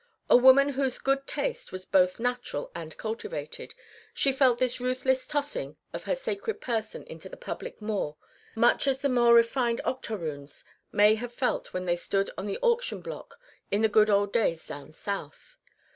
[0.31, 3.75] A woman whose good taste was both natural and cultivated,
[4.15, 8.15] she felt this ruthless tossing of her sacred person into the public maw
[8.55, 12.99] much as the more refined octoroons may have felt when they stood on the auction
[12.99, 15.59] block in the good old days down South.